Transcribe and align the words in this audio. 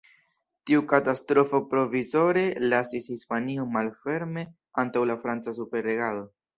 Tiu 0.69 0.79
katastrofo 0.93 1.59
provizore 1.75 2.47
lasis 2.73 3.11
Hispanion 3.15 3.71
malferme 3.79 4.49
antaŭ 4.87 5.09
la 5.15 5.23
franca 5.25 5.59
superregado. 5.63 6.31